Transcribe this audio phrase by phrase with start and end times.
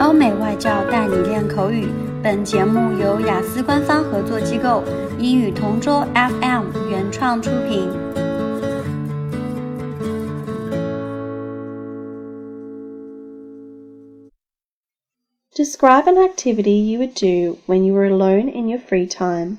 [0.00, 1.88] 欧美外教带你练口语。
[2.22, 4.82] 本节目由雅思官方合作机构
[5.18, 8.14] 英语同桌 FM 原创出品。
[15.54, 19.58] Describe an activity you would do when you were alone in your free time.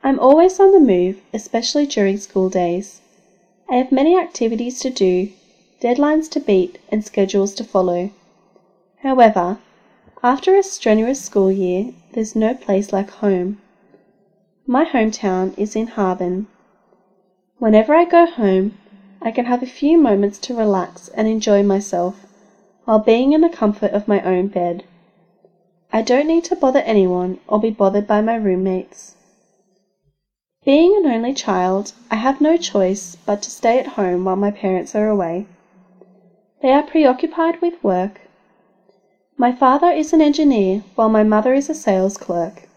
[0.00, 3.00] I'm always on the move, especially during school days.
[3.68, 5.32] I have many activities to do,
[5.82, 8.10] deadlines to beat, and schedules to follow.
[9.03, 9.57] However,
[10.21, 13.59] after a strenuous school year, there's no place like home.
[14.67, 16.45] My hometown is in Harbin.
[17.57, 18.77] Whenever I go home,
[19.19, 22.27] I can have a few moments to relax and enjoy myself
[22.85, 24.83] while being in the comfort of my own bed.
[25.91, 29.15] I don't need to bother anyone or be bothered by my roommates.
[30.63, 34.51] Being an only child, I have no choice but to stay at home while my
[34.51, 35.47] parents are away.
[36.61, 38.21] They are preoccupied with work.
[39.37, 42.67] My father is an engineer while my mother is a sales clerk.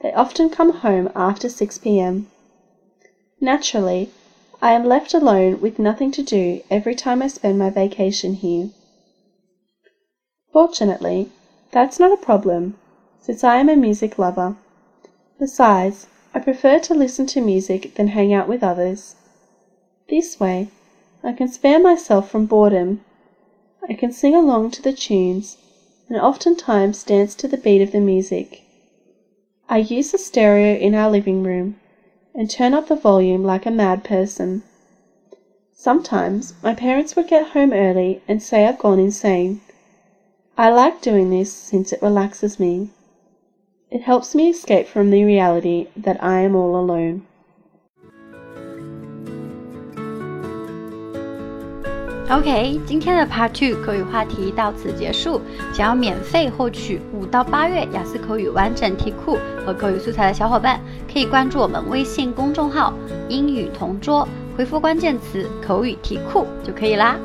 [0.00, 2.30] They often come home after 6 p.m.
[3.40, 4.10] Naturally,
[4.62, 8.70] I am left alone with nothing to do every time I spend my vacation here.
[10.52, 11.30] Fortunately,
[11.72, 12.78] that's not a problem,
[13.20, 14.56] since I am a music lover.
[15.38, 19.16] Besides, I prefer to listen to music than hang out with others.
[20.08, 20.68] This way,
[21.24, 23.04] I can spare myself from boredom.
[23.88, 25.56] I can sing along to the tunes
[26.08, 28.62] and oftentimes dance to the beat of the music.
[29.68, 31.78] I use the stereo in our living room
[32.34, 34.62] and turn up the volume like a mad person.
[35.74, 39.60] Sometimes my parents would get home early and say I've gone insane.
[40.56, 42.90] I like doing this since it relaxes me.
[43.90, 47.26] It helps me escape from the reality that I am all alone.
[52.30, 55.40] OK，今天的 Part Two 口语话题到此结束。
[55.72, 60.78] 想要免费获取五到八月雅思口语完整题库和口语素材的小伙伴，
[61.10, 62.92] 可以关注我们微信公众号
[63.30, 67.16] “英语同桌”，回复关键词“口语题库”就可以啦。